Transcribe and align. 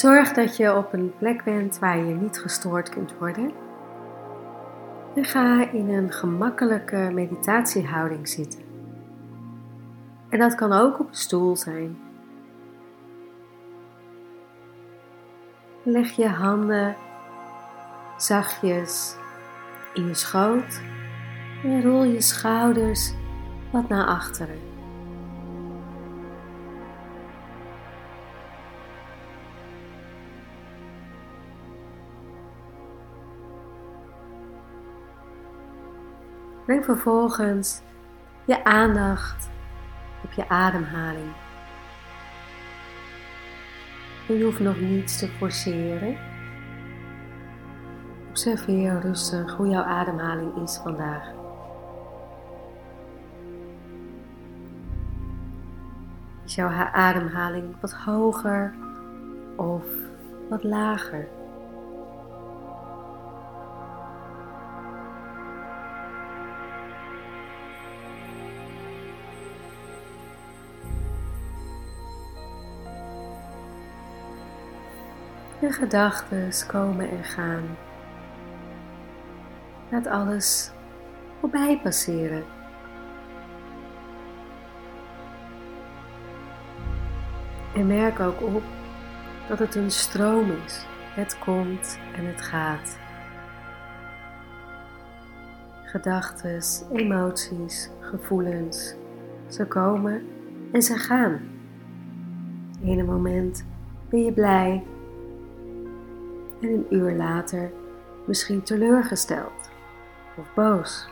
Zorg 0.00 0.32
dat 0.32 0.56
je 0.56 0.76
op 0.76 0.92
een 0.92 1.12
plek 1.18 1.44
bent 1.44 1.78
waar 1.78 1.96
je 1.96 2.14
niet 2.14 2.38
gestoord 2.38 2.88
kunt 2.88 3.14
worden. 3.18 3.52
En 5.14 5.24
ga 5.24 5.70
in 5.70 5.88
een 5.88 6.12
gemakkelijke 6.12 7.10
meditatiehouding 7.12 8.28
zitten. 8.28 8.60
En 10.28 10.38
dat 10.38 10.54
kan 10.54 10.72
ook 10.72 11.00
op 11.00 11.08
een 11.08 11.14
stoel 11.14 11.56
zijn. 11.56 11.98
Leg 15.82 16.10
je 16.10 16.28
handen 16.28 16.96
zachtjes 18.16 19.16
in 19.94 20.06
je 20.06 20.14
schoot 20.14 20.80
en 21.62 21.82
rol 21.82 22.04
je 22.04 22.20
schouders 22.20 23.12
wat 23.72 23.88
naar 23.88 24.06
achteren. 24.06 24.69
Breng 36.70 36.84
vervolgens 36.84 37.80
je 38.44 38.64
aandacht 38.64 39.50
op 40.24 40.32
je 40.32 40.48
ademhaling. 40.48 41.32
Je 44.28 44.44
hoeft 44.44 44.60
nog 44.60 44.80
niets 44.80 45.18
te 45.18 45.28
forceren. 45.28 46.16
Observeer 48.28 49.00
rustig 49.00 49.56
hoe 49.56 49.68
jouw 49.68 49.82
ademhaling 49.82 50.62
is 50.62 50.76
vandaag. 50.76 51.32
Is 56.44 56.54
jouw 56.54 56.68
ademhaling 56.92 57.80
wat 57.80 57.92
hoger 57.92 58.74
of 59.56 59.84
wat 60.48 60.64
lager? 60.64 61.39
Je 75.60 75.72
gedachten 75.72 76.50
komen 76.66 77.10
en 77.10 77.24
gaan. 77.24 77.62
Laat 79.90 80.06
alles 80.06 80.70
voorbij 81.40 81.80
passeren. 81.82 82.44
En 87.74 87.86
merk 87.86 88.20
ook 88.20 88.42
op 88.42 88.62
dat 89.48 89.58
het 89.58 89.74
een 89.74 89.90
stroom 89.90 90.50
is. 90.64 90.86
Het 91.14 91.38
komt 91.38 91.98
en 92.16 92.26
het 92.26 92.40
gaat. 92.40 92.98
Gedachten, 95.84 96.62
emoties, 96.92 97.90
gevoelens, 98.00 98.94
ze 99.48 99.66
komen 99.66 100.22
en 100.72 100.82
ze 100.82 100.96
gaan. 100.96 101.40
In 102.80 102.98
een 102.98 103.06
moment 103.06 103.64
ben 104.08 104.24
je 104.24 104.32
blij 104.32 104.82
en 106.60 106.68
een 106.68 106.86
uur 106.90 107.12
later 107.12 107.70
misschien 108.26 108.62
teleurgesteld 108.62 109.70
of 110.36 110.54
boos. 110.54 111.08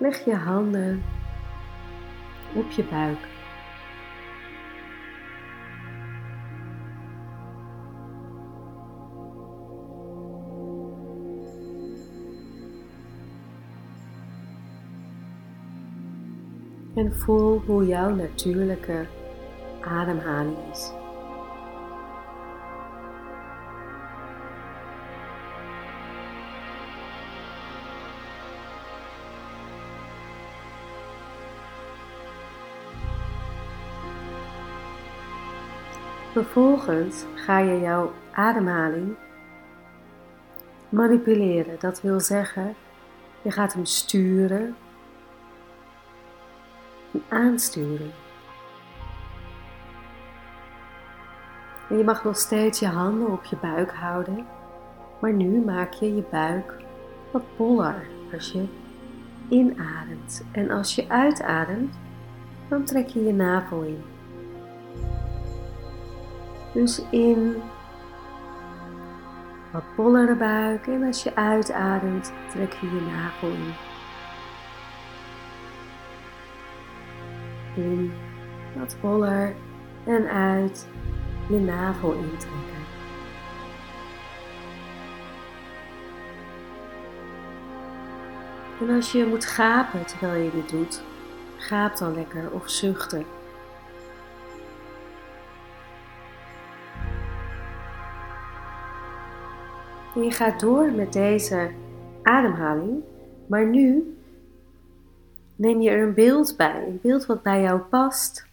Leg 0.00 0.24
je 0.24 0.34
handen 0.34 1.02
op 2.54 2.70
je 2.70 2.84
buik. 2.84 3.18
En 16.94 17.12
voel 17.12 17.62
hoe 17.66 17.86
jouw 17.86 18.14
natuurlijke 18.14 19.06
ademhaling 19.80 20.56
is. 20.72 20.92
Vervolgens 36.38 37.24
ga 37.34 37.58
je 37.58 37.80
jouw 37.80 38.12
ademhaling 38.32 39.16
manipuleren. 40.88 41.76
Dat 41.78 42.00
wil 42.00 42.20
zeggen, 42.20 42.74
je 43.42 43.50
gaat 43.50 43.72
hem 43.72 43.84
sturen 43.84 44.76
en 47.12 47.22
aansturen. 47.28 48.10
En 51.88 51.96
je 51.96 52.04
mag 52.04 52.24
nog 52.24 52.36
steeds 52.36 52.80
je 52.80 52.86
handen 52.86 53.30
op 53.30 53.44
je 53.44 53.56
buik 53.56 53.92
houden, 53.92 54.46
maar 55.20 55.32
nu 55.32 55.60
maak 55.64 55.92
je 55.92 56.14
je 56.14 56.24
buik 56.30 56.74
wat 57.30 57.44
boller 57.56 58.06
als 58.32 58.52
je 58.52 58.64
inademt. 59.48 60.44
En 60.52 60.70
als 60.70 60.94
je 60.94 61.08
uitademt, 61.08 61.94
dan 62.68 62.84
trek 62.84 63.08
je 63.08 63.24
je 63.24 63.32
navel 63.32 63.82
in. 63.82 64.02
Dus 66.78 67.02
in 67.10 67.62
wat 69.72 69.82
bollere 69.96 70.34
buik 70.34 70.86
en 70.86 71.02
als 71.02 71.22
je 71.22 71.34
uitademt 71.34 72.32
trek 72.50 72.72
je 72.72 72.86
je 72.86 73.00
nagel 73.00 73.48
in. 73.48 73.74
In 77.74 78.12
wat 78.76 78.96
boller 79.00 79.54
en 80.04 80.28
uit 80.30 80.86
je 81.48 81.58
navel 81.58 82.12
intrekken. 82.12 82.84
En 88.80 88.90
als 88.90 89.12
je 89.12 89.26
moet 89.26 89.44
gapen 89.46 90.06
terwijl 90.06 90.42
je 90.42 90.50
dit 90.50 90.68
doet, 90.68 91.02
gaap 91.56 91.96
dan 91.96 92.14
lekker 92.14 92.50
of 92.50 92.70
zuchten. 92.70 93.37
En 100.18 100.24
je 100.24 100.30
gaat 100.30 100.60
door 100.60 100.92
met 100.92 101.12
deze 101.12 101.70
ademhaling, 102.22 103.02
maar 103.46 103.66
nu 103.66 104.16
neem 105.56 105.80
je 105.80 105.90
er 105.90 106.02
een 106.02 106.14
beeld 106.14 106.56
bij, 106.56 106.84
een 106.86 106.98
beeld 107.02 107.26
wat 107.26 107.42
bij 107.42 107.62
jou 107.62 107.80
past, 107.80 108.46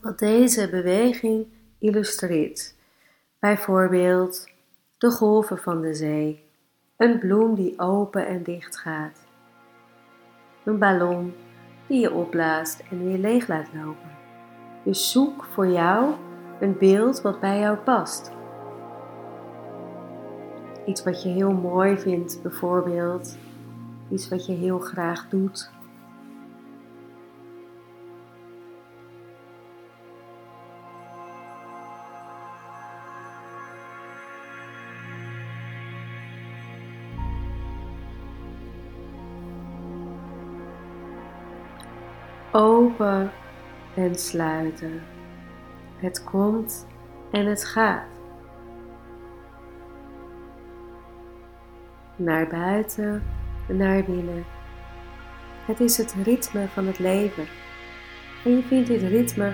wat 0.00 0.18
deze 0.18 0.70
beweging 0.70 1.46
illustreert. 1.78 2.74
Bijvoorbeeld 3.38 4.48
de 4.98 5.10
golven 5.10 5.58
van 5.58 5.80
de 5.80 5.94
zee, 5.94 6.44
een 6.96 7.18
bloem 7.18 7.54
die 7.54 7.78
open 7.78 8.26
en 8.26 8.42
dicht 8.42 8.78
gaat, 8.78 9.18
een 10.64 10.78
ballon 10.78 11.34
die 11.86 12.00
je 12.00 12.12
opblaast 12.12 12.82
en 12.90 13.04
weer 13.04 13.18
leeg 13.18 13.48
laat 13.48 13.68
lopen. 13.74 14.16
Dus 14.84 15.10
zoek 15.10 15.44
voor 15.44 15.66
jou 15.66 16.14
een 16.60 16.78
beeld 16.78 17.20
wat 17.20 17.40
bij 17.40 17.58
jou 17.58 17.76
past. 17.76 18.35
Iets 20.86 21.02
wat 21.04 21.22
je 21.22 21.28
heel 21.28 21.52
mooi 21.52 21.98
vindt, 21.98 22.42
bijvoorbeeld. 22.42 23.36
Iets 24.10 24.28
wat 24.28 24.46
je 24.46 24.52
heel 24.52 24.78
graag 24.78 25.28
doet. 25.28 25.70
Open 42.52 43.30
en 43.94 44.14
sluiten. 44.14 45.02
Het 45.96 46.24
komt 46.24 46.86
en 47.30 47.46
het 47.46 47.64
gaat. 47.64 48.15
Naar 52.16 52.48
buiten 52.48 53.22
en 53.68 53.76
naar 53.76 54.04
binnen. 54.04 54.44
Het 55.66 55.80
is 55.80 55.96
het 55.96 56.14
ritme 56.24 56.68
van 56.68 56.86
het 56.86 56.98
leven. 56.98 57.44
En 58.44 58.50
je 58.50 58.62
vindt 58.62 58.88
dit 58.88 59.02
ritme 59.02 59.52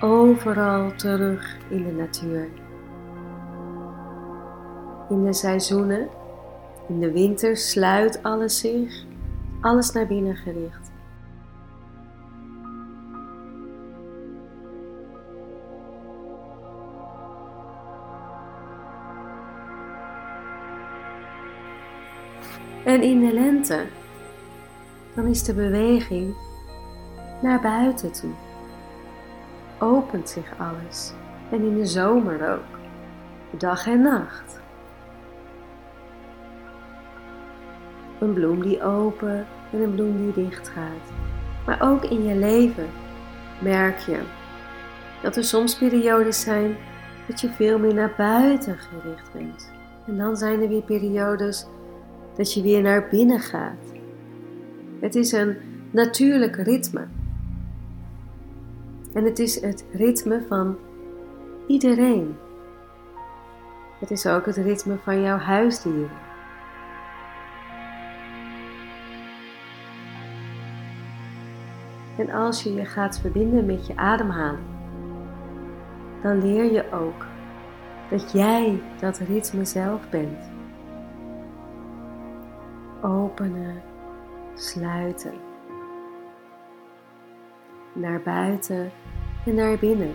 overal 0.00 0.94
terug 0.94 1.56
in 1.68 1.84
de 1.84 1.92
natuur. 1.92 2.48
In 5.08 5.24
de 5.24 5.32
seizoenen, 5.32 6.08
in 6.88 7.00
de 7.00 7.12
winter 7.12 7.56
sluit 7.56 8.22
alles 8.22 8.58
zich, 8.58 9.04
alles 9.60 9.92
naar 9.92 10.06
binnen 10.06 10.36
gericht. 10.36 10.81
En 22.84 23.02
in 23.02 23.20
de 23.20 23.32
lente, 23.32 23.84
dan 25.14 25.26
is 25.26 25.42
de 25.42 25.54
beweging 25.54 26.34
naar 27.42 27.60
buiten 27.60 28.12
toe. 28.12 28.32
Opent 29.78 30.28
zich 30.28 30.52
alles. 30.58 31.12
En 31.50 31.62
in 31.62 31.76
de 31.76 31.86
zomer 31.86 32.52
ook. 32.52 32.78
Dag 33.58 33.86
en 33.86 34.02
nacht. 34.02 34.60
Een 38.18 38.32
bloem 38.32 38.62
die 38.62 38.82
open 38.82 39.46
en 39.72 39.80
een 39.80 39.94
bloem 39.94 40.16
die 40.16 40.44
dicht 40.44 40.68
gaat. 40.68 41.12
Maar 41.66 41.82
ook 41.82 42.04
in 42.04 42.24
je 42.24 42.34
leven 42.34 42.88
merk 43.60 43.98
je 43.98 44.20
dat 45.22 45.36
er 45.36 45.44
soms 45.44 45.78
periodes 45.78 46.40
zijn 46.40 46.76
dat 47.26 47.40
je 47.40 47.48
veel 47.48 47.78
meer 47.78 47.94
naar 47.94 48.14
buiten 48.16 48.78
gericht 48.78 49.32
bent. 49.32 49.72
En 50.06 50.16
dan 50.16 50.36
zijn 50.36 50.62
er 50.62 50.68
weer 50.68 50.82
periodes 50.82 51.66
dat 52.36 52.52
je 52.52 52.62
weer 52.62 52.82
naar 52.82 53.08
binnen 53.08 53.40
gaat. 53.40 53.92
Het 55.00 55.14
is 55.14 55.32
een 55.32 55.56
natuurlijk 55.90 56.56
ritme. 56.56 57.06
En 59.12 59.24
het 59.24 59.38
is 59.38 59.60
het 59.60 59.84
ritme 59.92 60.44
van 60.48 60.76
iedereen. 61.66 62.36
Het 64.00 64.10
is 64.10 64.26
ook 64.26 64.46
het 64.46 64.56
ritme 64.56 64.96
van 65.02 65.22
jouw 65.22 65.38
huisdieren. 65.38 66.30
En 72.18 72.30
als 72.30 72.62
je 72.62 72.74
je 72.74 72.84
gaat 72.84 73.20
verbinden 73.20 73.66
met 73.66 73.86
je 73.86 73.96
ademhaling, 73.96 74.66
dan 76.22 76.40
leer 76.40 76.72
je 76.72 76.92
ook 76.92 77.26
dat 78.10 78.32
jij 78.32 78.82
dat 79.00 79.18
ritme 79.18 79.64
zelf 79.64 80.08
bent 80.10 80.51
openen, 83.02 83.82
sluiten. 84.54 85.34
Naar 87.92 88.20
buiten 88.22 88.90
en 89.46 89.54
naar 89.54 89.78
binnen. 89.78 90.14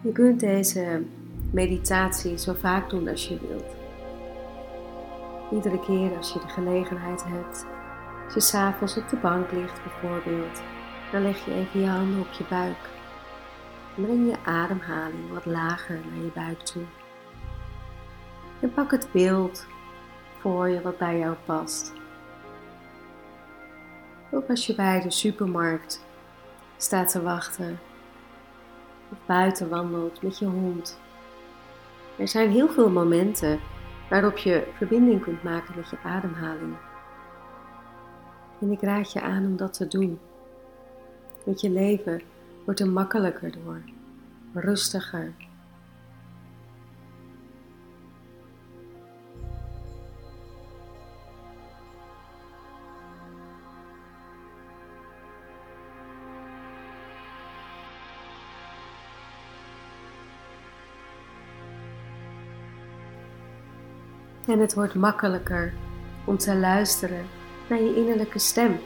Je 0.00 0.12
kunt 0.12 0.40
deze 0.40 1.02
meditatie 1.50 2.38
zo 2.38 2.54
vaak 2.54 2.90
doen 2.90 3.08
als 3.08 3.28
je 3.28 3.38
wilt. 3.48 3.76
Iedere 5.52 5.80
keer 5.80 6.16
als 6.16 6.32
je 6.32 6.38
de 6.38 6.48
gelegenheid 6.48 7.24
hebt 7.24 7.66
als 8.28 8.36
je 8.36 8.56
s'avonds 8.56 8.96
op 8.96 9.08
de 9.08 9.16
bank 9.16 9.52
ligt 9.52 9.82
bijvoorbeeld, 9.82 10.62
dan 11.12 11.22
leg 11.22 11.44
je 11.44 11.54
even 11.54 11.80
je 11.80 11.86
handen 11.86 12.20
op 12.20 12.32
je 12.32 12.44
buik. 12.48 12.88
En 13.96 14.02
breng 14.04 14.30
je 14.30 14.36
ademhaling 14.44 15.32
wat 15.32 15.46
lager 15.46 16.00
naar 16.10 16.24
je 16.24 16.30
buik 16.34 16.58
toe. 16.58 16.82
En 18.60 18.72
pak 18.72 18.90
het 18.90 19.08
beeld 19.12 19.66
voor 20.40 20.68
je 20.68 20.80
wat 20.80 20.98
bij 20.98 21.18
jou 21.18 21.34
past. 21.44 21.92
Ook 24.30 24.48
als 24.48 24.66
je 24.66 24.74
bij 24.74 25.00
de 25.00 25.10
supermarkt 25.10 26.04
staat 26.76 27.10
te 27.10 27.22
wachten 27.22 27.78
of 29.08 29.18
buiten 29.26 29.68
wandelt 29.68 30.22
met 30.22 30.38
je 30.38 30.46
hond. 30.46 31.00
Er 32.16 32.28
zijn 32.28 32.50
heel 32.50 32.68
veel 32.68 32.90
momenten 32.90 33.60
waarop 34.10 34.36
je 34.36 34.68
verbinding 34.76 35.22
kunt 35.22 35.42
maken 35.42 35.74
met 35.76 35.90
je 35.90 35.98
ademhaling. 36.02 36.76
En 38.60 38.70
ik 38.70 38.80
raad 38.80 39.12
je 39.12 39.20
aan 39.20 39.46
om 39.46 39.56
dat 39.56 39.72
te 39.72 39.88
doen. 39.88 40.18
Want 41.44 41.60
je 41.60 41.70
leven 41.70 42.20
wordt 42.64 42.80
er 42.80 42.88
makkelijker 42.88 43.52
door, 43.52 43.82
rustiger. 44.52 45.32
En 64.46 64.58
het 64.58 64.74
wordt 64.74 64.94
makkelijker 64.94 65.72
om 66.24 66.38
te 66.38 66.56
luisteren 66.56 67.37
naar 67.68 67.82
je 67.82 67.94
innerlijke 67.94 68.38
stem. 68.38 68.78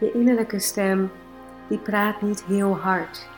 Je 0.00 0.12
innerlijke 0.12 0.58
stem 0.58 1.10
die 1.68 1.78
praat 1.78 2.22
niet 2.22 2.44
heel 2.44 2.76
hard. 2.76 3.28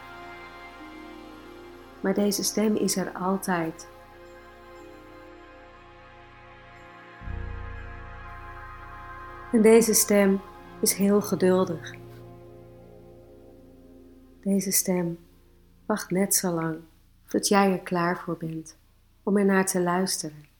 Maar 2.00 2.14
deze 2.14 2.42
stem 2.42 2.76
is 2.76 2.96
er 2.96 3.12
altijd. 3.12 3.88
En 9.52 9.62
deze 9.62 9.94
stem 9.94 10.40
is 10.80 10.92
heel 10.92 11.20
geduldig. 11.20 11.94
Deze 14.40 14.70
stem 14.70 15.18
wacht 15.86 16.10
net 16.10 16.34
zo 16.34 16.50
lang 16.50 16.76
tot 17.26 17.48
jij 17.48 17.72
er 17.72 17.78
klaar 17.78 18.18
voor 18.18 18.36
bent 18.36 18.76
om 19.22 19.36
er 19.36 19.44
naar 19.44 19.66
te 19.66 19.80
luisteren. 19.80 20.53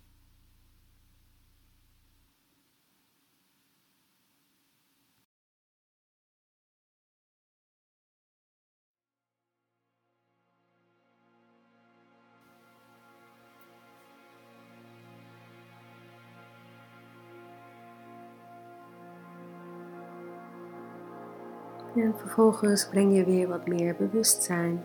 En 21.95 22.15
vervolgens 22.17 22.89
breng 22.89 23.17
je 23.17 23.25
weer 23.25 23.49
wat 23.49 23.67
meer 23.67 23.97
bewustzijn 23.97 24.83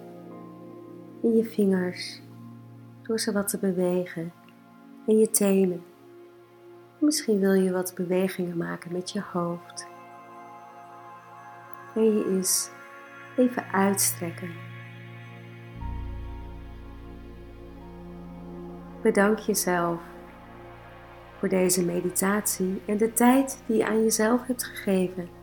in 1.22 1.36
je 1.36 1.44
vingers 1.44 2.22
door 3.02 3.20
ze 3.20 3.32
wat 3.32 3.48
te 3.48 3.58
bewegen 3.58 4.34
en 5.08 5.18
je 5.18 5.30
tenen. 5.30 5.84
Misschien 7.00 7.40
wil 7.40 7.54
je 7.54 7.72
wat 7.72 7.94
bewegingen 7.96 8.58
maken 8.58 8.92
met 8.92 9.12
je 9.12 9.22
hoofd. 9.22 9.88
En 11.96 12.04
je 12.04 12.38
is 12.40 12.70
even 13.38 13.64
uitstrekken. 13.72 14.50
Bedank 19.02 19.40
jezelf 19.40 20.02
voor 21.38 21.50
deze 21.50 21.86
meditatie 21.86 22.82
en 22.86 22.98
de 22.98 23.14
tijd 23.14 23.64
die 23.66 23.78
je 23.78 23.86
aan 23.86 24.04
jezelf 24.04 24.46
hebt 24.48 24.64
gegeven. 24.64 25.39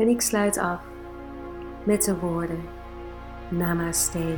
En 0.00 0.08
ik 0.08 0.20
sluit 0.20 0.58
af 0.58 0.80
met 1.84 2.04
de 2.04 2.18
woorden 2.18 2.60
Namaste. 3.50 4.36